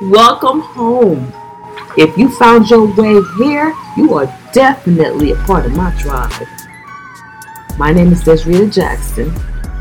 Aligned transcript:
Welcome 0.00 0.60
home. 0.60 1.32
If 1.96 2.16
you 2.16 2.30
found 2.36 2.70
your 2.70 2.86
way 2.94 3.20
here, 3.36 3.74
you 3.96 4.14
are 4.14 4.26
definitely 4.52 5.32
a 5.32 5.36
part 5.36 5.66
of 5.66 5.74
my 5.74 5.90
tribe. 6.00 6.46
My 7.76 7.92
name 7.92 8.12
is 8.12 8.22
Desreta 8.22 8.72
Jackson. 8.72 9.34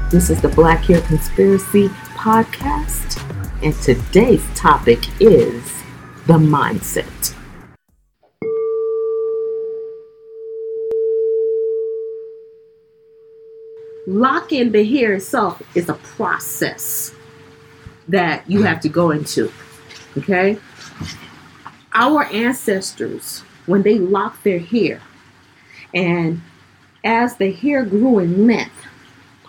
This 0.10 0.32
is 0.32 0.42
the 0.42 0.50
Black 0.50 0.86
Hair 0.86 1.02
Conspiracy 1.02 1.90
Podcast, 2.16 3.22
and 3.62 3.76
today's 3.76 4.44
topic 4.56 5.08
is 5.22 5.64
the 6.26 6.40
mindset. 6.40 7.36
Locking 14.08 14.72
the 14.72 14.84
hair 14.84 15.14
itself 15.14 15.62
is 15.76 15.90
a 15.90 15.94
process 15.94 17.14
that 18.08 18.50
you 18.50 18.64
have 18.64 18.80
to 18.82 18.90
go 18.90 19.12
into. 19.12 19.52
Okay? 20.18 20.58
Our 21.94 22.26
ancestors, 22.26 23.40
when 23.66 23.82
they 23.84 23.98
locked 23.98 24.44
their 24.44 24.60
hair, 24.60 25.02
and 25.94 26.42
as 27.04 27.38
the 27.38 27.52
hair 27.52 27.86
grew 27.86 28.20
in 28.20 28.48
length, 28.48 28.86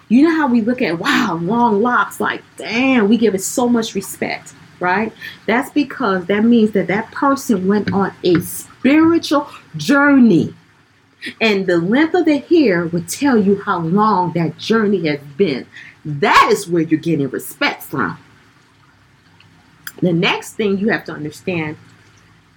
you 0.08 0.22
know 0.22 0.34
how 0.34 0.48
we 0.48 0.62
look 0.62 0.80
at, 0.80 0.98
wow, 0.98 1.38
long 1.40 1.82
locks, 1.82 2.20
like, 2.20 2.42
damn, 2.56 3.08
we 3.08 3.18
give 3.18 3.34
it 3.34 3.42
so 3.42 3.68
much 3.68 3.94
respect, 3.94 4.54
right? 4.80 5.12
That's 5.46 5.70
because 5.70 6.24
that 6.26 6.44
means 6.44 6.70
that 6.72 6.86
that 6.86 7.10
person 7.12 7.66
went 7.68 7.92
on 7.92 8.14
a 8.24 8.40
spiritual 8.40 9.48
journey. 9.76 10.54
And 11.40 11.66
the 11.66 11.78
length 11.78 12.14
of 12.14 12.24
the 12.24 12.38
hair 12.38 12.86
would 12.86 13.08
tell 13.08 13.36
you 13.36 13.60
how 13.62 13.80
long 13.80 14.32
that 14.32 14.56
journey 14.56 15.06
has 15.08 15.20
been. 15.36 15.66
That 16.04 16.48
is 16.52 16.68
where 16.68 16.82
you're 16.82 17.00
getting 17.00 17.28
respect 17.28 17.82
from. 17.82 18.18
The 20.00 20.12
next 20.12 20.54
thing 20.54 20.78
you 20.78 20.88
have 20.90 21.04
to 21.04 21.12
understand 21.12 21.76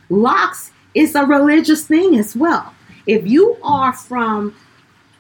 locks 0.10 0.72
is 0.94 1.16
a 1.16 1.26
religious 1.26 1.86
thing 1.86 2.18
as 2.18 2.36
well. 2.36 2.74
If 3.08 3.26
you 3.26 3.58
are 3.64 3.94
from 3.94 4.56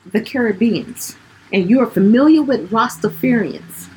the 0.05 0.21
Caribbeans 0.21 1.15
and 1.51 1.69
you 1.69 1.79
are 1.79 1.87
familiar 1.87 2.43
with 2.43 2.69
Rastafarians, 2.69 3.87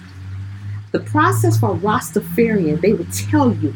the 0.92 1.00
process 1.00 1.58
for 1.58 1.74
Rastafarian, 1.74 2.80
they 2.80 2.92
will 2.92 3.06
tell 3.12 3.52
you 3.54 3.74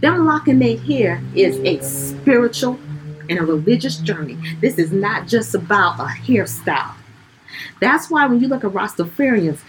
them 0.00 0.26
locking 0.26 0.58
their 0.58 0.76
hair 0.78 1.22
is 1.34 1.58
a 1.58 1.80
spiritual 1.80 2.78
and 3.28 3.38
a 3.38 3.44
religious 3.44 3.98
journey. 3.98 4.36
This 4.60 4.78
is 4.78 4.92
not 4.92 5.28
just 5.28 5.54
about 5.54 6.00
a 6.00 6.04
hairstyle. 6.04 6.94
That's 7.80 8.10
why 8.10 8.26
when 8.26 8.40
you 8.40 8.48
look 8.48 8.64
at 8.64 8.72
Rastafarians, 8.72 9.60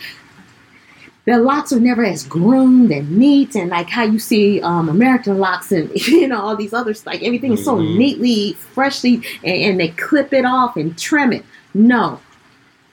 their 1.26 1.40
locks 1.40 1.72
are 1.72 1.80
never 1.80 2.04
as 2.04 2.26
groomed 2.26 2.92
and 2.92 3.18
neat 3.18 3.56
and 3.56 3.70
like 3.70 3.90
how 3.90 4.04
you 4.04 4.20
see 4.20 4.62
um, 4.62 4.90
American 4.90 5.38
locks 5.38 5.72
and 5.72 5.90
you 6.08 6.28
know 6.28 6.42
all 6.42 6.56
these 6.56 6.74
others 6.74 7.06
like 7.06 7.24
everything 7.24 7.54
is 7.54 7.64
so 7.64 7.78
mm-hmm. 7.78 7.98
neatly, 7.98 8.54
freshly, 8.54 9.16
and, 9.44 9.58
and 9.58 9.80
they 9.80 9.90
clip 9.90 10.34
it 10.34 10.46
off 10.46 10.76
and 10.76 10.98
trim 10.98 11.32
it. 11.32 11.46
No, 11.74 12.20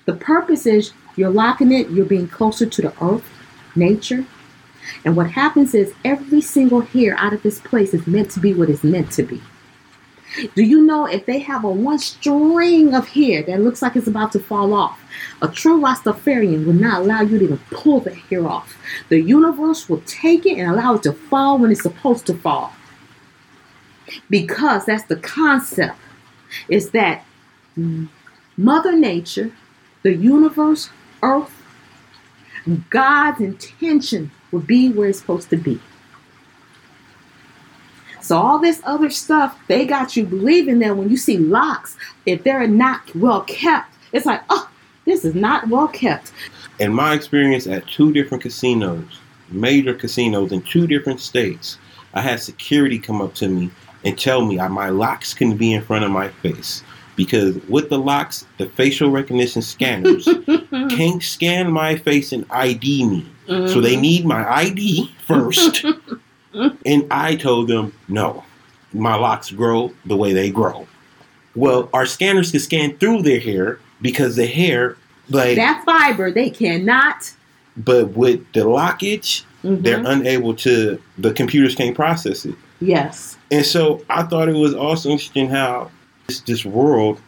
the 0.05 0.15
purpose 0.15 0.67
is 0.67 0.93
you're 1.17 1.31
locking 1.31 1.73
it. 1.73 1.91
You're 1.91 2.07
being 2.07 2.29
closer 2.29 2.67
to 2.67 2.83
the 2.83 3.05
earth, 3.05 3.29
nature, 3.75 4.25
and 5.05 5.17
what 5.17 5.31
happens 5.31 5.75
is 5.75 5.93
every 6.05 6.41
single 6.41 6.81
hair 6.81 7.17
out 7.19 7.33
of 7.33 7.43
this 7.43 7.59
place 7.59 7.95
is 7.95 8.07
meant 8.07 8.31
to 8.33 8.41
be 8.41 8.55
what 8.55 8.71
it's 8.71 8.85
meant 8.85 9.11
to 9.13 9.23
be. 9.23 9.43
Do 10.55 10.63
you 10.63 10.85
know 10.85 11.07
if 11.07 11.27
they 11.27 11.41
have 11.41 11.65
a 11.65 11.71
one 11.71 11.99
string 11.99 12.95
of 12.95 13.09
hair 13.09 13.43
that 13.43 13.61
looks 13.61 13.83
like 13.83 13.97
it's 13.97 14.07
about 14.07 14.33
to 14.33 14.41
fall 14.41 14.73
off, 14.73 15.01
a 15.43 15.49
true 15.49 15.81
Rastafarian 15.81 16.65
will 16.67 16.73
not 16.73 17.03
allow 17.03 17.23
you 17.23 17.39
to 17.39 17.45
even 17.45 17.61
pull 17.71 18.01
the 18.01 18.15
hair 18.15 18.47
off. 18.47 18.77
The 19.09 19.21
universe 19.21 19.89
will 19.89 20.03
take 20.07 20.47
it 20.47 20.59
and 20.59 20.71
allow 20.71 20.95
it 20.95 21.03
to 21.05 21.13
fall 21.13 21.59
when 21.59 21.71
it's 21.73 21.83
supposed 21.83 22.27
to 22.27 22.35
fall. 22.35 22.73
Because 24.29 24.87
that's 24.87 25.05
the 25.05 25.17
concept. 25.17 25.99
Is 26.69 26.91
that 26.91 27.25
Mother 28.57 28.97
Nature, 28.97 29.53
the 30.03 30.15
universe, 30.15 30.91
Earth, 31.23 31.63
God's 32.89 33.41
intention 33.41 34.31
will 34.51 34.61
be 34.61 34.91
where 34.91 35.09
it's 35.09 35.21
supposed 35.21 35.51
to 35.51 35.57
be. 35.57 35.81
So 38.23 38.37
all 38.37 38.59
this 38.59 38.81
other 38.85 39.11
stuff, 39.11 39.59
they 39.69 39.87
got 39.87 40.17
you 40.17 40.25
believing 40.25 40.79
that 40.81 40.97
when 40.97 41.11
you 41.11 41.17
see 41.17 41.39
locks, 41.39 41.97
if 42.27 42.45
they're 42.45 42.67
not 42.67 43.15
well 43.15 43.43
kept, 43.43 43.95
it's 44.13 44.27
like, 44.27 44.43
oh, 44.51 44.69
this 45.05 45.25
is 45.25 45.35
not 45.35 45.69
well 45.69 45.89
kept. 45.89 46.33
In 46.79 46.93
my 46.93 47.15
experience 47.15 47.67
at 47.67 47.87
two 47.87 48.13
different 48.13 48.43
casinos, 48.43 49.21
major 49.51 49.95
casinos 49.95 50.53
in 50.53 50.63
two 50.63 50.87
different 50.87 51.21
states, 51.21 51.79
I 52.15 52.21
had 52.21 52.41
security 52.41 52.99
come 52.99 53.21
up 53.21 53.35
to 53.35 53.49
me 53.49 53.71
and 54.05 54.19
tell 54.19 54.45
me 54.45 54.57
my 54.57 54.89
locks 54.89 55.35
couldn't 55.35 55.59
be 55.59 55.73
in 55.73 55.83
front 55.83 56.05
of 56.05 56.11
my 56.11 56.29
face 56.29 56.83
because 57.17 57.57
with 57.69 57.91
the 57.91 57.99
locks, 57.99 58.47
the 58.57 58.67
facial 58.67 59.11
recognition 59.11 59.61
scanners 59.61 60.25
can't 60.89 61.23
scan 61.23 61.71
my 61.71 61.97
face 61.97 62.33
and 62.33 62.47
ID 62.51 63.05
me. 63.05 63.27
Mm-hmm. 63.47 63.67
So 63.67 63.81
they 63.81 63.93
mm-hmm. 63.93 64.01
need 64.01 64.25
my 64.25 64.51
ID 64.51 65.13
first. 65.27 65.85
and 66.55 67.07
I 67.11 67.37
told 67.37 67.69
them, 67.69 67.93
no, 68.09 68.45
my 68.93 69.15
locks 69.15 69.51
grow 69.51 69.93
the 70.05 70.17
way 70.17 70.33
they 70.33 70.51
grow. 70.51 70.87
Well, 71.55 71.89
our 71.93 72.07
scanners 72.07 72.51
can 72.51 72.61
scan 72.61 72.97
through 72.99 73.23
their 73.23 73.41
hair 73.41 73.79
because 74.01 74.37
the 74.37 74.47
hair, 74.47 74.97
like 75.29 75.57
that 75.57 75.85
fiber, 75.85 76.31
they 76.31 76.51
cannot. 76.51 77.33
But 77.77 78.11
with 78.11 78.53
the 78.53 78.61
lockage, 78.61 79.45
mm-hmm. 79.63 79.83
they're 79.83 80.05
unable 80.05 80.55
to. 80.57 81.01
The 81.19 81.33
computers 81.33 81.75
can't 81.75 81.95
process 81.95 82.45
it. 82.45 82.55
Yes. 82.81 83.37
And 83.51 83.65
so 83.65 84.05
I 84.09 84.23
thought 84.23 84.49
it 84.49 84.55
was 84.55 84.75
also 84.75 85.11
interesting 85.11 85.49
how 85.49 85.91
this, 86.27 86.41
this 86.41 86.65
world 86.65 87.21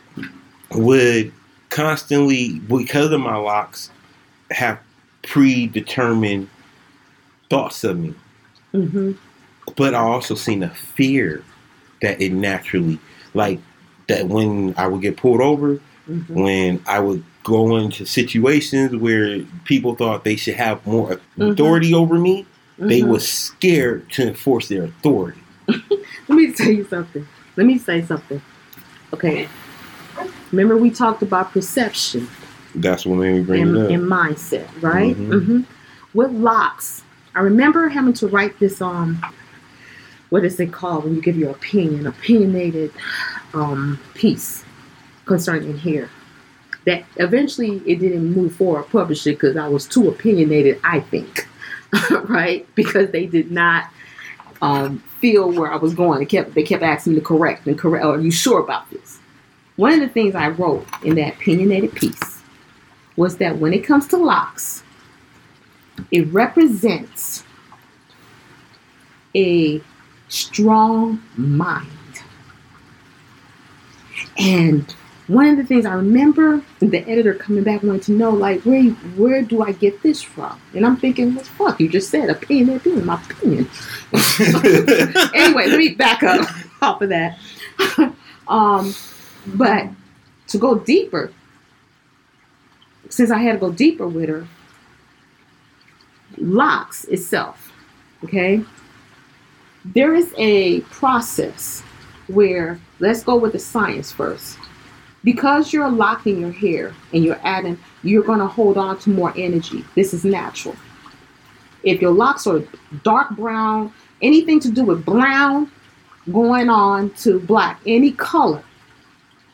would 0.73 1.33
constantly, 1.71 2.59
because 2.61 3.11
of 3.11 3.21
my 3.21 3.37
locks, 3.37 3.91
have 4.51 4.79
predetermined 5.23 6.49
thoughts 7.51 7.85
of 7.85 7.99
me. 7.99 8.15
Mm-hmm. 8.75 9.13
But 9.77 9.95
I 9.95 10.01
also 10.01 10.35
seen 10.35 10.63
a 10.63 10.71
fear 10.71 11.45
that 12.01 12.21
it 12.21 12.33
naturally, 12.33 12.99
like 13.35 13.61
that 14.09 14.27
when 14.27 14.75
I 14.77 14.87
would 14.87 15.03
get 15.03 15.17
pulled 15.17 15.41
over, 15.41 15.77
mm-hmm. 16.09 16.35
when 16.35 16.83
I 16.87 16.99
would 17.01 17.25
go 17.45 17.77
into 17.77 18.05
situations 18.05 18.95
where 18.97 19.41
people 19.65 19.95
thought 19.95 20.25
they 20.25 20.37
should 20.37 20.55
have 20.55 20.85
more 20.87 21.11
mm-hmm. 21.11 21.43
authority 21.43 21.95
over 21.95 22.19
me, 22.19 22.47
they 22.79 23.01
mm-hmm. 23.01 23.11
were 23.11 23.21
scared 23.21 24.11
to 24.13 24.29
enforce 24.29 24.69
their 24.69 24.85
authority. 24.85 25.41
Let 25.69 25.81
me 26.29 26.53
tell 26.53 26.71
you 26.71 26.85
something. 26.85 27.27
Let 27.57 27.67
me 27.67 27.79
say 27.79 28.03
something. 28.03 28.43
Okay. 29.13 29.49
Remember 30.51 30.77
we 30.77 30.91
talked 30.91 31.23
about 31.23 31.53
perception. 31.53 32.29
That's 32.75 33.05
what 33.05 33.17
made 33.17 33.35
me 33.35 33.43
bring 33.43 33.63
and, 33.63 33.77
it 33.77 33.85
up. 33.85 33.91
And 33.91 34.03
mindset, 34.03 34.83
right? 34.83 35.15
Mm-hmm. 35.15 35.33
mm-hmm. 35.33 35.61
With 36.15 36.31
locks, 36.31 37.05
I 37.35 37.41
remember 37.41 37.89
having 37.89 38.13
to 38.15 38.27
write 38.29 38.59
this 38.59 38.81
um 38.81 39.23
what 40.33 40.47
is 40.47 40.59
it 40.59 40.73
called 40.73 41.05
when 41.05 41.15
you 41.15 41.21
give 41.21 41.37
your 41.37 41.51
opinion, 41.51 42.07
opinionated 42.07 42.91
um, 43.53 44.01
piece 44.15 44.65
concerning 45.27 45.77
hair. 45.77 46.09
That 46.87 47.05
eventually 47.17 47.83
it 47.85 47.97
didn't 47.97 48.33
move 48.33 48.57
forward, 48.57 48.85
publish 48.85 49.27
it 49.27 49.33
because 49.33 49.59
I 49.59 49.69
was 49.69 49.87
too 49.87 50.09
opinionated, 50.09 50.81
I 50.83 51.01
think, 51.01 51.47
right? 52.31 52.67
Because 52.75 53.11
they 53.11 53.27
did 53.27 53.51
not 53.51 53.91
um, 54.63 55.01
feel 55.21 55.53
where 55.53 55.71
I 55.71 55.77
was 55.77 55.93
going. 55.93 56.21
They 56.21 56.25
kept 56.25 56.55
they 56.55 56.63
kept 56.63 56.83
asking 56.83 57.13
me 57.13 57.19
to 57.19 57.25
correct 57.25 57.67
and 57.67 57.79
correct. 57.79 58.03
Are 58.03 58.19
you 58.19 58.31
sure 58.31 58.61
about 58.61 58.91
this? 58.91 59.19
One 59.77 59.93
of 59.93 60.01
the 60.01 60.09
things 60.09 60.35
I 60.35 60.49
wrote 60.49 60.87
in 61.05 61.17
that 61.17 61.35
opinionated 61.35 61.95
piece 61.95 62.43
was 63.17 63.37
that 63.37 63.59
when 63.59 63.75
it 63.75 63.85
comes 63.85 64.07
to 64.09 64.17
locks, 64.17 64.83
it 66.11 66.27
represents 66.33 67.45
a 69.35 69.81
strong 70.29 71.23
mind. 71.37 71.89
And 74.39 74.95
one 75.27 75.47
of 75.47 75.57
the 75.57 75.65
things 75.65 75.87
I 75.87 75.95
remember 75.95 76.63
the 76.81 76.99
editor 77.09 77.35
coming 77.35 77.63
back 77.63 77.83
wanting 77.83 78.01
to 78.03 78.13
know, 78.13 78.31
like, 78.31 78.63
where 78.63 78.83
where 79.17 79.43
do 79.43 79.63
I 79.63 79.73
get 79.73 80.03
this 80.03 80.23
from? 80.23 80.61
And 80.75 80.85
I'm 80.85 80.97
thinking, 80.97 81.35
well, 81.35 81.45
fuck, 81.45 81.81
you 81.81 81.89
just 81.89 82.11
said 82.11 82.29
opinion, 82.29 82.77
opinion, 82.77 83.07
my 83.07 83.23
opinion. 83.31 83.69
anyway, 85.35 85.67
let 85.69 85.79
me 85.79 85.95
back 85.95 86.23
up 86.23 86.49
off 86.83 87.03
of 87.03 87.09
that. 87.11 87.39
um, 88.49 88.95
but 89.47 89.89
to 90.49 90.59
go 90.59 90.79
deeper, 90.79 91.33
since 93.09 93.31
I 93.31 93.39
had 93.39 93.53
to 93.53 93.59
go 93.59 93.71
deeper 93.71 94.09
with 94.09 94.29
her, 94.29 94.47
locks 96.39 97.05
itself, 97.05 97.73
okay? 98.25 98.63
There 99.85 100.15
is 100.15 100.33
a 100.39 100.81
process 100.83 101.83
where, 102.29 102.79
let's 103.01 103.25
go 103.25 103.37
with 103.37 103.53
the 103.53 103.59
science 103.59 104.13
first. 104.13 104.59
Because 105.25 105.73
you're 105.73 105.89
locking 105.89 106.41
your 106.41 106.51
hair 106.51 106.93
and 107.13 107.25
you're 107.25 107.39
adding, 107.45 107.79
you're 108.03 108.25
going 108.25 108.41
to 108.41 108.47
hold 108.47 108.77
on 108.77 108.99
to 109.01 109.11
more 109.11 109.33
energy. 109.37 109.85
This 109.95 110.13
is 110.13 110.25
natural. 110.25 110.75
if 111.83 112.01
your 112.01 112.13
locks 112.13 112.47
are 112.47 112.63
dark 113.03 113.31
brown, 113.31 113.93
anything 114.21 114.61
to 114.61 114.71
do 114.71 114.85
with 114.85 115.05
brown 115.05 115.71
going 116.33 116.69
on 116.69 117.11
to 117.11 117.41
black, 117.41 117.81
any 117.87 118.13
color 118.13 118.63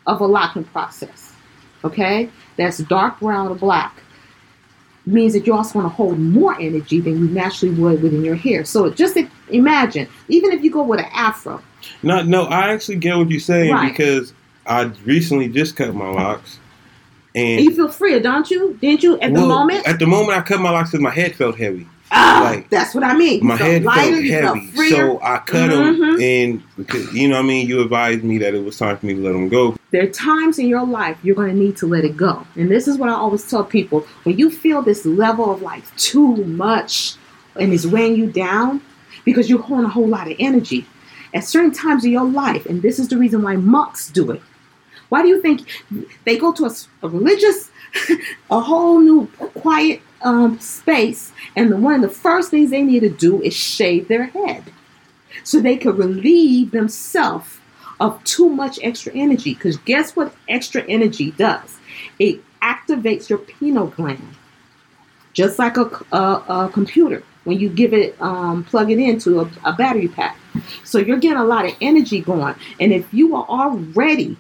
of 0.06 0.20
a 0.20 0.26
locking 0.26 0.64
process, 0.64 1.32
okay, 1.84 2.30
that's 2.56 2.78
dark 2.78 3.19
brown 3.20 3.48
or 3.48 3.54
black, 3.54 4.02
means 5.12 5.32
that 5.32 5.46
you're 5.46 5.56
also 5.56 5.78
want 5.78 5.90
to 5.90 5.94
hold 5.94 6.19
more 6.19 6.55
energy 6.60 7.00
than 7.00 7.19
you 7.19 7.28
naturally 7.28 7.75
would 7.75 8.02
within 8.02 8.25
your 8.25 8.34
hair. 8.34 8.64
So 8.64 8.90
just 8.90 9.19
imagine, 9.49 10.08
even 10.28 10.52
if 10.52 10.62
you 10.62 10.70
go 10.70 10.82
with 10.82 11.00
an 11.00 11.06
afro. 11.12 11.62
No, 12.02 12.22
no, 12.22 12.44
I 12.44 12.72
actually 12.72 12.96
get 12.96 13.16
what 13.16 13.31
you're 13.31 13.40
saying 13.40 13.72
Right. 13.72 13.90
because 13.90 14.32
I 14.66 14.82
recently 15.05 15.49
just 15.49 15.76
cut 15.76 15.94
my 15.94 16.08
locks. 16.10 16.58
And 17.34 17.60
you 17.60 17.75
feel 17.75 17.88
freer, 17.88 18.20
don't 18.20 18.50
you? 18.50 18.76
Didn't 18.81 19.02
you 19.02 19.19
at 19.20 19.32
the 19.32 19.40
moment? 19.40 19.87
At 19.87 19.99
the 19.99 20.06
moment 20.06 20.38
I 20.38 20.43
cut 20.43 20.60
my 20.60 20.70
locks 20.70 20.90
because 20.90 21.02
my 21.02 21.11
head 21.11 21.34
felt 21.37 21.56
heavy. 21.56 21.87
Ah, 22.10 22.40
like, 22.55 22.70
that's 22.70 22.94
what 22.94 23.05
I 23.05 23.14
mean. 23.16 23.44
My 23.46 23.56
felt 23.58 23.70
head 23.70 23.84
lighter, 23.84 24.26
felt 24.28 24.58
heavy. 24.58 24.88
So 24.90 25.20
I 25.22 25.38
cut 25.38 25.70
them 25.70 25.96
Mhm. 25.96 26.22
and 26.22 26.62
because 26.76 27.12
you 27.12 27.28
know 27.28 27.37
what 27.37 27.44
I 27.44 27.49
mean, 27.49 27.66
you 27.69 27.81
advised 27.82 28.25
me 28.25 28.38
that 28.38 28.55
it 28.55 28.64
was 28.64 28.76
time 28.78 28.96
for 28.99 29.06
me 29.06 29.14
to 29.14 29.20
let 29.20 29.32
them 29.32 29.49
go. 29.49 29.76
there 29.90 30.02
are 30.02 30.06
times 30.06 30.58
in 30.58 30.66
your 30.69 30.84
life 30.84 31.16
you're 31.22 31.34
going 31.34 31.49
to 31.50 31.56
need 31.56 31.76
to 31.78 31.87
let 31.87 32.05
it 32.05 32.14
go. 32.16 32.46
And 32.56 32.70
this 32.70 32.87
is 32.87 32.99
what 32.99 33.08
I 33.08 33.14
always 33.14 33.49
tell 33.49 33.64
people 33.64 34.06
when 34.25 34.37
you 34.38 34.50
feel 34.50 34.82
this 34.82 35.06
level 35.06 35.50
of 35.52 35.62
like 35.62 35.82
too 35.96 36.37
much 36.44 37.14
and 37.56 37.72
it's 37.72 37.87
weighing 37.87 38.14
you 38.16 38.26
down 38.26 38.81
because 39.25 39.49
you're 39.49 39.62
holding 39.62 39.87
a 39.87 39.88
whole 39.88 40.06
lot 40.06 40.31
of 40.31 40.37
energy 40.38 40.87
at 41.34 41.44
certain 41.44 41.72
times 41.72 42.04
in 42.04 42.11
your 42.11 42.25
life. 42.25 42.66
And 42.66 42.82
this 42.82 42.99
is 42.99 43.08
the 43.08 43.16
reason 43.16 43.43
why 43.43 43.56
monks 43.56 44.08
do 44.11 44.31
it. 44.31 44.43
Why 45.08 45.22
do 45.22 45.28
you 45.28 45.40
think 45.40 45.66
they 46.25 46.37
go 46.37 46.52
to 46.52 46.66
a 47.02 47.08
religious, 47.08 47.70
a 48.50 48.61
whole 48.61 49.00
new 49.00 49.26
quiet 49.54 50.00
um, 50.22 50.58
space, 50.60 51.32
and 51.56 51.70
the, 51.70 51.76
one 51.76 51.94
of 51.94 52.02
the 52.02 52.08
first 52.08 52.50
things 52.50 52.70
they 52.70 52.82
need 52.82 53.00
to 53.00 53.10
do 53.10 53.42
is 53.42 53.54
shave 53.54 54.08
their 54.08 54.24
head 54.24 54.64
so 55.44 55.60
they 55.60 55.76
can 55.76 55.96
relieve 55.96 56.70
themselves 56.70 57.58
of 58.00 58.22
too 58.24 58.48
much 58.48 58.78
extra 58.82 59.12
energy. 59.14 59.54
Because 59.54 59.76
guess 59.78 60.14
what 60.16 60.34
extra 60.48 60.82
energy 60.82 61.32
does? 61.32 61.78
It 62.18 62.42
activates 62.60 63.28
your 63.28 63.38
pineal 63.38 63.88
gland, 63.88 64.36
just 65.32 65.58
like 65.58 65.76
a, 65.76 65.90
a, 66.12 66.44
a 66.48 66.70
computer 66.72 67.22
when 67.44 67.58
you 67.58 67.68
give 67.68 67.94
it, 67.94 68.20
um, 68.20 68.62
plug 68.64 68.90
it 68.90 68.98
into 68.98 69.40
a, 69.40 69.50
a 69.64 69.72
battery 69.72 70.08
pack. 70.08 70.36
So 70.84 70.98
you're 70.98 71.18
getting 71.18 71.38
a 71.38 71.44
lot 71.44 71.64
of 71.64 71.74
energy 71.80 72.20
going. 72.20 72.54
And 72.78 72.92
if 72.92 73.12
you 73.14 73.34
are 73.36 73.46
already 73.46 74.36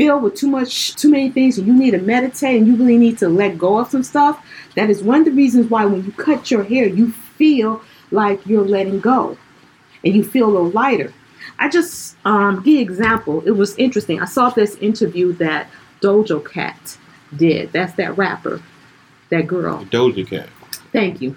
filled 0.00 0.22
with 0.22 0.34
too 0.34 0.46
much, 0.46 0.96
too 0.96 1.10
many 1.10 1.28
things, 1.28 1.58
and 1.58 1.66
you 1.66 1.74
need 1.74 1.90
to 1.90 1.98
meditate 1.98 2.56
and 2.56 2.66
you 2.66 2.74
really 2.74 2.96
need 2.96 3.18
to 3.18 3.28
let 3.28 3.58
go 3.58 3.78
of 3.78 3.90
some 3.90 4.02
stuff, 4.02 4.42
that 4.74 4.88
is 4.88 5.02
one 5.02 5.18
of 5.18 5.24
the 5.26 5.30
reasons 5.30 5.68
why 5.68 5.84
when 5.84 6.02
you 6.02 6.10
cut 6.12 6.50
your 6.50 6.64
hair, 6.64 6.86
you 6.86 7.12
feel 7.12 7.82
like 8.10 8.46
you're 8.46 8.64
letting 8.64 8.98
go 8.98 9.36
and 10.02 10.14
you 10.14 10.24
feel 10.24 10.46
a 10.46 10.52
little 10.52 10.70
lighter. 10.70 11.12
I 11.58 11.68
just 11.68 12.16
um, 12.24 12.62
give 12.62 12.80
example. 12.80 13.46
It 13.46 13.50
was 13.50 13.76
interesting. 13.76 14.22
I 14.22 14.24
saw 14.24 14.48
this 14.48 14.76
interview 14.76 15.34
that 15.34 15.68
Dojo 16.00 16.50
Cat 16.50 16.96
did. 17.36 17.70
That's 17.72 17.92
that 17.96 18.16
rapper, 18.16 18.62
that 19.28 19.46
girl. 19.46 19.84
Doja 19.84 20.26
Cat. 20.26 20.48
Thank 20.92 21.20
you. 21.20 21.36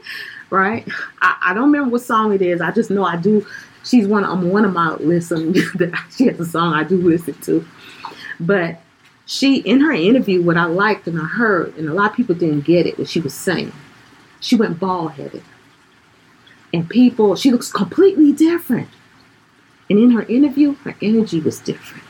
right? 0.50 0.86
I, 1.20 1.36
I 1.46 1.54
don't 1.54 1.64
remember 1.64 1.90
what 1.90 2.02
song 2.02 2.32
it 2.32 2.42
is. 2.42 2.60
I 2.60 2.70
just 2.70 2.92
know 2.92 3.02
I 3.02 3.16
do. 3.16 3.44
She's 3.84 4.06
one. 4.06 4.24
I'm 4.24 4.50
one 4.50 4.64
of 4.64 4.72
my 4.72 4.94
listen. 4.94 5.54
she 6.16 6.26
has 6.26 6.40
a 6.40 6.44
song 6.44 6.74
I 6.74 6.84
do 6.84 6.96
listen 6.96 7.34
to. 7.42 7.66
But 8.40 8.80
she, 9.26 9.58
in 9.58 9.80
her 9.80 9.92
interview, 9.92 10.42
what 10.42 10.56
I 10.56 10.64
liked 10.64 11.06
and 11.06 11.20
I 11.20 11.24
heard, 11.24 11.76
and 11.76 11.88
a 11.88 11.94
lot 11.94 12.10
of 12.10 12.16
people 12.16 12.34
didn't 12.34 12.62
get 12.62 12.86
it, 12.86 12.98
what 12.98 13.08
she 13.08 13.20
was 13.20 13.34
saying. 13.34 13.72
She 14.40 14.56
went 14.56 14.78
bald 14.78 15.12
headed, 15.12 15.42
and 16.72 16.88
people. 16.88 17.36
She 17.36 17.50
looks 17.50 17.72
completely 17.72 18.32
different. 18.32 18.88
And 19.90 19.98
in 19.98 20.10
her 20.12 20.22
interview, 20.22 20.74
her 20.76 20.94
energy 21.02 21.40
was 21.40 21.60
different. 21.60 22.03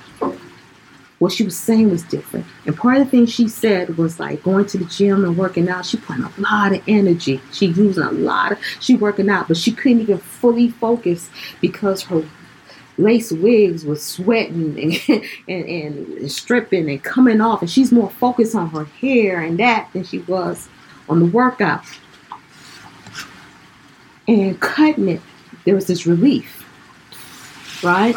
What 1.24 1.32
she 1.32 1.42
was 1.42 1.56
saying 1.56 1.90
was 1.90 2.02
different. 2.02 2.44
And 2.66 2.76
part 2.76 2.98
of 2.98 3.04
the 3.06 3.10
thing 3.10 3.24
she 3.24 3.48
said 3.48 3.96
was 3.96 4.20
like 4.20 4.42
going 4.42 4.66
to 4.66 4.76
the 4.76 4.84
gym 4.84 5.24
and 5.24 5.38
working 5.38 5.70
out. 5.70 5.86
She 5.86 5.96
putting 5.96 6.22
a 6.22 6.30
lot 6.36 6.74
of 6.74 6.82
energy. 6.86 7.40
She 7.50 7.68
using 7.68 8.02
a 8.02 8.12
lot 8.12 8.52
of 8.52 8.58
she 8.78 8.94
working 8.94 9.30
out, 9.30 9.48
but 9.48 9.56
she 9.56 9.72
couldn't 9.72 10.02
even 10.02 10.18
fully 10.18 10.68
focus 10.68 11.30
because 11.62 12.02
her 12.02 12.28
lace 12.98 13.32
wigs 13.32 13.86
was 13.86 14.04
sweating 14.04 14.78
and, 15.08 15.24
and, 15.48 15.64
and 15.64 16.30
stripping 16.30 16.90
and 16.90 17.02
coming 17.02 17.40
off. 17.40 17.62
And 17.62 17.70
she's 17.70 17.90
more 17.90 18.10
focused 18.10 18.54
on 18.54 18.68
her 18.68 18.84
hair 18.84 19.40
and 19.40 19.58
that 19.58 19.88
than 19.94 20.04
she 20.04 20.18
was 20.18 20.68
on 21.08 21.20
the 21.20 21.26
workout. 21.26 21.86
And 24.28 24.60
cutting 24.60 25.08
it, 25.08 25.22
there 25.64 25.74
was 25.74 25.86
this 25.86 26.06
relief 26.06 26.64
right? 27.84 28.16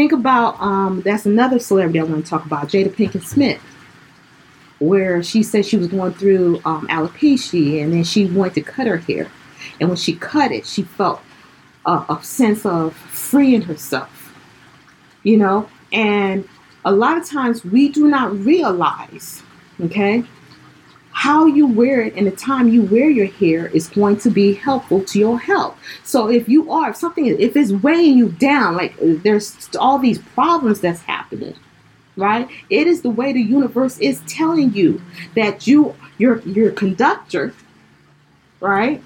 Think 0.00 0.12
about 0.12 0.58
um, 0.62 1.02
that's 1.02 1.26
another 1.26 1.58
celebrity 1.58 2.00
I 2.00 2.04
want 2.04 2.24
to 2.24 2.30
talk 2.30 2.46
about, 2.46 2.68
Jada 2.68 2.88
Pinkett 2.88 3.22
Smith, 3.22 3.60
where 4.78 5.22
she 5.22 5.42
said 5.42 5.66
she 5.66 5.76
was 5.76 5.88
going 5.88 6.14
through 6.14 6.62
um, 6.64 6.88
alopecia 6.88 7.82
and 7.82 7.92
then 7.92 8.02
she 8.02 8.24
wanted 8.24 8.54
to 8.54 8.62
cut 8.62 8.86
her 8.86 8.96
hair, 8.96 9.30
and 9.78 9.90
when 9.90 9.98
she 9.98 10.14
cut 10.14 10.52
it, 10.52 10.64
she 10.64 10.84
felt 10.84 11.20
a, 11.84 12.02
a 12.08 12.18
sense 12.22 12.64
of 12.64 12.96
freeing 12.96 13.60
herself, 13.60 14.34
you 15.22 15.36
know. 15.36 15.68
And 15.92 16.48
a 16.86 16.92
lot 16.92 17.18
of 17.18 17.28
times 17.28 17.62
we 17.62 17.90
do 17.90 18.08
not 18.08 18.34
realize, 18.38 19.42
okay, 19.82 20.24
how 21.20 21.44
you 21.44 21.66
wear 21.66 22.00
it 22.00 22.14
and 22.16 22.26
the 22.26 22.30
time 22.30 22.66
you 22.70 22.80
wear 22.84 23.10
your 23.10 23.26
hair 23.26 23.66
is 23.66 23.88
going 23.88 24.16
to 24.16 24.30
be 24.30 24.54
helpful 24.54 25.04
to 25.04 25.18
your 25.18 25.38
health. 25.38 25.78
So 26.02 26.30
if 26.30 26.48
you 26.48 26.72
are 26.72 26.88
if 26.88 26.96
something 26.96 27.26
if 27.26 27.54
it's 27.56 27.72
weighing 27.72 28.16
you 28.16 28.30
down, 28.30 28.74
like 28.74 28.94
uh, 29.02 29.16
there's 29.22 29.68
all 29.78 29.98
these 29.98 30.18
problems 30.18 30.80
that's 30.80 31.02
happening, 31.02 31.54
right? 32.16 32.48
It 32.70 32.86
is 32.86 33.02
the 33.02 33.10
way 33.10 33.34
the 33.34 33.42
universe 33.42 33.98
is 33.98 34.22
telling 34.26 34.72
you 34.72 35.02
that 35.34 35.66
you 35.66 35.94
your 36.16 36.40
your 36.40 36.70
conductor, 36.70 37.52
right? 38.60 39.02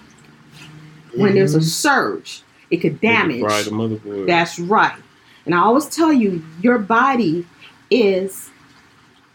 When 1.17 1.35
there's 1.35 1.57
a 1.57 1.63
surge, 1.63 2.45
it 2.71 2.77
could 2.77 3.01
damage. 3.01 3.41
The 3.41 3.71
motherboard. 3.73 4.29
That's 4.29 4.61
right. 4.61 5.01
And 5.47 5.53
I 5.53 5.59
always 5.59 5.87
tell 5.87 6.13
you, 6.13 6.45
your 6.61 6.79
body 6.79 7.45
is, 7.91 8.51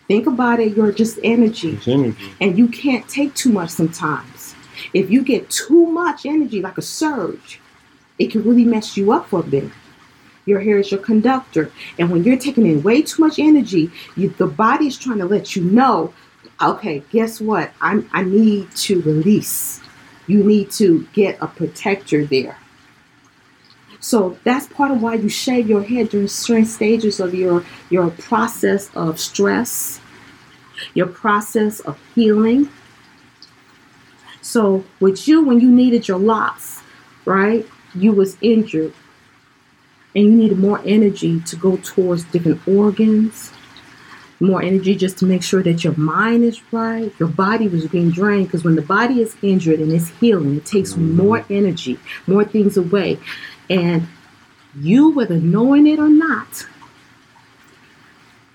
think 0.10 0.26
about 0.26 0.60
it, 0.60 0.76
you're 0.76 0.92
just 0.92 1.20
energy. 1.24 1.74
It's 1.74 1.88
energy. 1.88 2.32
And 2.42 2.58
you 2.58 2.68
can't 2.68 3.08
take 3.08 3.36
too 3.36 3.52
much 3.52 3.70
sometimes. 3.70 4.56
If 4.92 5.12
you 5.12 5.24
get 5.24 5.50
too 5.52 5.86
much 5.86 6.26
energy, 6.26 6.62
like 6.62 6.80
a 6.80 6.82
surge, 6.82 7.62
it 8.18 8.32
can 8.32 8.44
really 8.44 8.66
mess 8.66 8.98
you 8.98 9.12
up 9.12 9.30
for 9.30 9.42
a 9.42 9.44
bit. 9.44 9.72
Your 10.48 10.62
hair 10.62 10.80
is 10.80 10.92
your 10.92 11.00
conductor. 11.00 11.72
And 12.00 12.10
when 12.10 12.24
you're 12.24 12.40
taking 12.40 12.66
in 12.66 12.82
way 12.82 13.04
too 13.04 13.22
much 13.22 13.38
energy, 13.38 13.92
you, 14.18 14.30
the 14.30 14.48
body 14.48 14.88
is 14.88 14.98
trying 14.98 15.20
to 15.20 15.26
let 15.26 15.56
you 15.56 15.64
know, 15.64 16.12
okay, 16.60 17.04
guess 17.12 17.40
what? 17.40 17.72
I, 17.80 18.04
I 18.12 18.24
need 18.24 18.72
to 18.88 19.04
release. 19.04 19.80
You 20.26 20.44
need 20.44 20.72
to 20.72 21.08
get 21.14 21.38
a 21.40 21.48
protector 21.48 22.26
there. 22.26 22.58
So 24.00 24.38
that's 24.44 24.68
part 24.68 24.92
of 24.92 25.02
why 25.02 25.16
you 25.16 25.30
shave 25.30 25.68
your 25.68 25.84
head 25.84 26.10
during 26.10 26.28
certain 26.28 26.66
stages 26.66 27.20
of 27.20 27.34
your 27.34 27.66
your 27.90 28.10
process 28.12 28.90
of 28.96 29.20
stress, 29.20 30.00
your 30.94 31.08
process 31.08 31.80
of 31.82 32.00
healing. 32.16 32.70
So 34.42 34.86
with 35.00 35.28
you, 35.28 35.44
when 35.44 35.60
you 35.60 35.70
needed 35.70 36.08
your 36.08 36.20
locks, 36.20 36.82
right? 37.26 37.68
You 37.94 38.14
was 38.14 38.38
injured, 38.42 38.94
and 40.16 40.26
you 40.26 40.32
needed 40.32 40.60
more 40.60 40.82
energy 40.86 41.42
to 41.42 41.56
go 41.56 41.78
towards 41.78 42.24
different 42.26 42.66
organs, 42.68 43.52
more 44.40 44.62
energy 44.62 44.96
just 44.96 45.18
to 45.20 45.26
make 45.26 45.44
sure 45.44 45.62
that 45.64 45.84
your 45.84 45.96
mind 45.98 46.44
is 46.44 46.62
right. 46.72 47.12
Your 47.20 47.30
body 47.30 47.68
was 47.68 47.86
being 47.88 48.10
drained 48.10 48.48
because 48.48 48.64
when 48.64 48.76
the 48.76 48.82
body 48.82 49.22
is 49.22 49.36
injured 49.42 49.80
and 49.80 49.92
it's 49.92 50.10
healing, 50.20 50.56
it 50.58 50.66
takes 50.66 50.94
mm-hmm. 50.94 51.18
more 51.18 51.46
energy, 51.50 52.00
more 52.26 52.46
things 52.46 52.78
away. 52.78 53.20
And 53.70 54.08
you, 54.80 55.12
whether 55.12 55.36
knowing 55.36 55.88
it 55.88 56.00
or 56.00 56.10
not, 56.10 56.68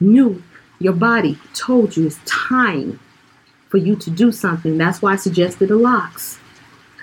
knew 0.01 0.43
your 0.79 0.93
body 0.93 1.39
told 1.55 1.97
you 1.97 2.07
it's 2.07 2.19
time 2.25 2.99
for 3.69 3.79
you 3.79 3.97
to 3.97 4.11
do 4.11 4.31
something. 4.31 4.79
That's 4.79 5.03
why 5.03 5.13
I 5.13 5.17
suggested 5.17 5.69
the 5.69 5.77
locks. 5.77 6.39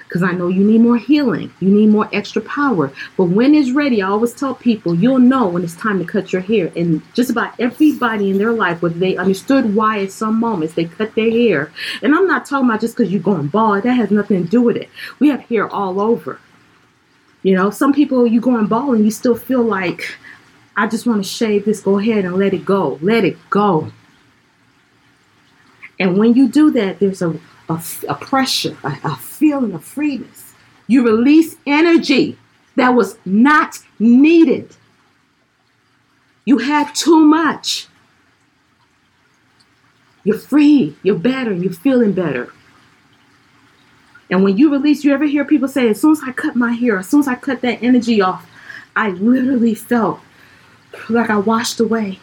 Because 0.07 0.23
I 0.23 0.33
know 0.33 0.49
you 0.49 0.63
need 0.63 0.81
more 0.81 0.97
healing, 0.97 1.53
you 1.61 1.69
need 1.69 1.87
more 1.87 2.09
extra 2.11 2.41
power. 2.41 2.91
But 3.15 3.25
when 3.25 3.55
it's 3.55 3.71
ready, 3.71 4.01
I 4.01 4.09
always 4.09 4.33
tell 4.33 4.53
people 4.53 4.93
you'll 4.93 5.19
know 5.19 5.47
when 5.47 5.63
it's 5.63 5.75
time 5.75 5.99
to 5.99 6.05
cut 6.05 6.33
your 6.33 6.41
hair. 6.41 6.69
And 6.75 7.01
just 7.13 7.29
about 7.29 7.57
everybody 7.59 8.29
in 8.29 8.37
their 8.37 8.51
life, 8.51 8.81
whether 8.81 8.99
they 8.99 9.15
understood 9.15 9.73
why 9.73 10.01
at 10.01 10.11
some 10.11 10.37
moments 10.37 10.73
they 10.73 10.83
cut 10.83 11.15
their 11.15 11.31
hair. 11.31 11.71
And 12.01 12.13
I'm 12.13 12.27
not 12.27 12.45
talking 12.45 12.67
about 12.67 12.81
just 12.81 12.97
because 12.97 13.09
you're 13.09 13.21
going 13.21 13.47
bald, 13.47 13.83
that 13.83 13.93
has 13.93 14.11
nothing 14.11 14.43
to 14.43 14.49
do 14.49 14.61
with 14.61 14.75
it. 14.75 14.89
We 15.19 15.29
have 15.29 15.41
hair 15.41 15.69
all 15.69 16.01
over. 16.01 16.39
You 17.43 17.55
know, 17.55 17.69
some 17.71 17.93
people 17.93 18.27
you 18.27 18.39
go 18.39 18.51
going 18.51 18.67
bald 18.67 18.95
and 18.95 19.05
you 19.05 19.11
still 19.11 19.35
feel 19.35 19.63
like, 19.63 20.15
I 20.77 20.87
just 20.87 21.05
want 21.05 21.23
to 21.23 21.29
shave 21.29 21.65
this, 21.65 21.81
go 21.81 21.97
ahead 21.97 22.25
and 22.25 22.35
let 22.35 22.53
it 22.53 22.65
go. 22.65 22.99
Let 23.01 23.25
it 23.25 23.37
go. 23.49 23.91
And 25.99 26.17
when 26.17 26.33
you 26.33 26.47
do 26.47 26.71
that, 26.71 26.99
there's 26.99 27.21
a, 27.21 27.39
a, 27.69 27.81
a 28.09 28.15
pressure, 28.15 28.77
a, 28.83 28.97
a 29.03 29.15
feeling 29.15 29.73
of 29.73 29.83
freeness. 29.83 30.53
You 30.87 31.03
release 31.05 31.55
energy 31.65 32.37
that 32.75 32.89
was 32.89 33.17
not 33.25 33.79
needed. 33.99 34.75
You 36.45 36.59
had 36.59 36.93
too 36.95 37.19
much. 37.19 37.87
You're 40.23 40.37
free, 40.37 40.95
you're 41.01 41.17
better, 41.17 41.53
you're 41.53 41.73
feeling 41.73 42.13
better. 42.13 42.51
And 44.31 44.43
when 44.43 44.57
you 44.57 44.71
release, 44.71 45.03
you 45.03 45.13
ever 45.13 45.25
hear 45.25 45.43
people 45.43 45.67
say, 45.67 45.89
as 45.89 46.01
soon 46.01 46.13
as 46.13 46.21
I 46.25 46.31
cut 46.31 46.55
my 46.55 46.71
hair, 46.71 46.97
as 46.97 47.09
soon 47.09 47.19
as 47.19 47.27
I 47.27 47.35
cut 47.35 47.61
that 47.61 47.83
energy 47.83 48.21
off, 48.21 48.49
I 48.95 49.09
literally 49.09 49.75
felt 49.75 50.21
like 51.09 51.29
I 51.29 51.37
washed 51.37 51.79
away 51.81 52.19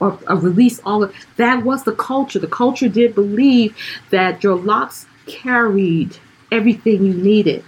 or, 0.00 0.18
or 0.28 0.36
released 0.36 0.80
all 0.84 1.02
of 1.02 1.14
that 1.36 1.64
was 1.64 1.84
the 1.84 1.94
culture. 1.94 2.38
The 2.38 2.46
culture 2.46 2.88
did 2.88 3.14
believe 3.14 3.76
that 4.10 4.42
your 4.42 4.56
locks 4.56 5.06
carried 5.26 6.16
everything 6.52 7.04
you 7.04 7.14
needed. 7.14 7.64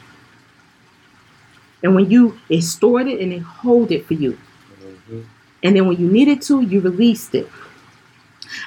And 1.83 1.95
when 1.95 2.11
you 2.11 2.39
it 2.49 2.63
stored 2.63 3.09
it 3.09 3.21
and 3.21 3.33
it 3.33 3.41
hold 3.41 3.91
it 3.91 4.07
for 4.07 4.15
you. 4.15 4.39
Mm-hmm. 4.83 5.21
And 5.63 5.77
then 5.77 5.87
when 5.87 5.99
you 5.99 6.11
needed 6.11 6.43
to, 6.43 6.61
you 6.61 6.81
released 6.81 7.35
it. 7.35 7.49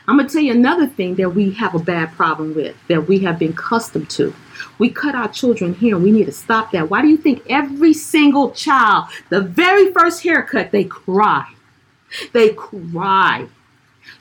I'm 0.08 0.18
gonna 0.18 0.30
tell 0.30 0.42
you 0.42 0.54
another 0.54 0.88
thing 0.88 1.16
that 1.16 1.30
we 1.30 1.52
have 1.52 1.76
a 1.76 1.80
bad 1.80 2.12
problem 2.14 2.56
with, 2.56 2.76
that 2.88 3.08
we 3.08 3.20
have 3.20 3.40
been 3.40 3.52
accustomed 3.52 4.10
to. 4.12 4.34
We 4.78 4.90
cut 4.90 5.16
our 5.16 5.28
children 5.28 5.74
here 5.74 5.96
and 5.96 6.04
we 6.04 6.12
need 6.12 6.26
to 6.26 6.32
stop 6.32 6.72
that. 6.72 6.90
Why 6.90 7.02
do 7.02 7.08
you 7.08 7.18
think 7.18 7.44
every 7.50 7.94
single 7.94 8.52
child, 8.52 9.10
the 9.30 9.42
very 9.42 9.92
first 9.92 10.24
haircut, 10.24 10.72
they 10.72 10.86
cry? 10.86 11.46
They 12.32 12.50
cry. 12.50 13.48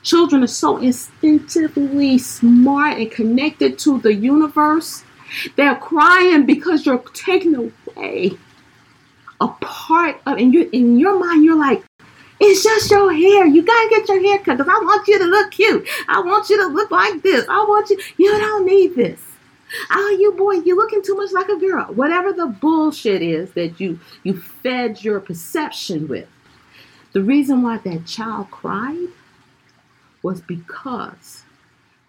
Children 0.03 0.43
are 0.45 0.49
so 0.49 0.79
instinctively 0.79 2.19
smart 2.19 2.99
and 2.99 3.11
connected 3.11 3.79
to 3.81 3.99
the 3.99 4.15
universe. 4.15 5.05
They're 5.57 5.77
crying 5.77 6.47
because 6.47 6.87
you're 6.87 7.03
taking 7.15 7.55
away 7.55 8.33
a 9.41 9.49
part 9.49 10.21
of, 10.27 10.39
and 10.39 10.55
you 10.55 10.69
in 10.73 10.99
your 10.99 11.19
mind, 11.19 11.45
you're 11.45 11.59
like, 11.59 11.83
it's 12.43 12.65
just 12.65 12.91
your 12.91 13.13
hair. 13.13 13.47
You 13.47 13.63
gotta 13.63 13.89
get 13.89 14.09
your 14.09 14.21
hair 14.21 14.39
cut 14.39 14.59
because 14.59 14.69
I 14.69 14.85
want 14.85 15.07
you 15.07 15.19
to 15.19 15.25
look 15.25 15.53
cute. 15.53 15.89
I 16.09 16.21
want 16.21 16.51
you 16.51 16.57
to 16.59 16.67
look 16.67 16.91
like 16.91 17.23
this. 17.23 17.47
I 17.49 17.59
want 17.65 17.91
you. 17.91 18.01
You 18.17 18.31
don't 18.33 18.67
need 18.67 18.95
this. 18.97 19.21
Oh, 19.91 20.17
you 20.21 20.33
boy, 20.33 20.55
you're 20.65 20.77
looking 20.77 21.03
too 21.03 21.17
much 21.17 21.33
like 21.33 21.49
a 21.49 21.57
girl. 21.57 21.87
Whatever 21.95 22.33
the 22.33 22.47
bullshit 22.47 23.23
is 23.23 23.53
that 23.53 23.81
you 23.81 24.01
you 24.23 24.39
fed 24.39 25.03
your 25.05 25.21
perception 25.21 26.09
with. 26.09 26.29
The 27.13 27.23
reason 27.23 27.63
why 27.63 27.79
that 27.79 28.07
child 28.07 28.51
cried 28.51 29.09
was 30.23 30.41
because 30.41 31.43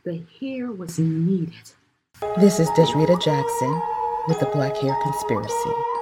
the 0.04 0.24
hair 0.40 0.72
was 0.72 0.98
needed. 1.00 1.72
This 2.38 2.60
is 2.60 2.70
Desreta 2.70 3.22
Jackson 3.22 3.82
with 4.28 4.40
the 4.40 4.50
Black 4.54 4.76
Hair 4.78 4.96
Conspiracy. 5.04 5.93